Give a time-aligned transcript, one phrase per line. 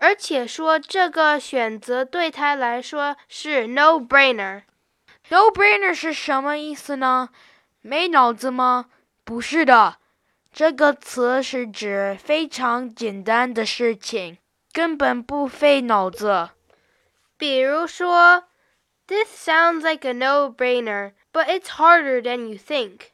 [0.00, 4.62] 而且说这个选择对他来说是 no-brainer。
[5.28, 7.30] No-brainer 是什么意思呢？
[7.80, 8.86] 没脑子吗？
[9.24, 9.96] 不是的，
[10.52, 14.38] 这个词是指非常简单的事情，
[14.72, 16.50] 根本不费脑子。
[17.36, 18.44] 比如说
[19.06, 23.08] ，This sounds like a no-brainer, but it's harder than you think。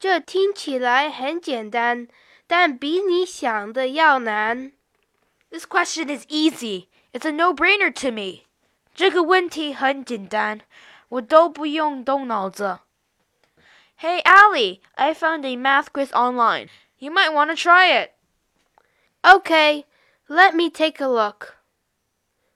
[0.00, 2.08] 这听起来很简单，
[2.46, 4.72] 但比你想的要难。
[5.49, 6.89] This question is easy.
[7.13, 8.45] It's a no-brainer to me.
[8.95, 10.61] 这个问题很简单，
[11.09, 12.79] 我都不用动脑子。
[13.99, 16.69] Hey, Allie, I found a math quiz online.
[16.97, 18.11] You might want to try it.
[19.21, 19.85] Okay,
[20.27, 21.55] let me take a look.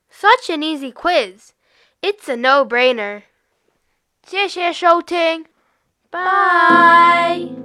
[0.09, 1.53] Such an easy quiz.
[2.01, 3.23] It's a no-brainer.
[4.25, 5.45] 谢谢收听，
[6.09, 7.60] 拜。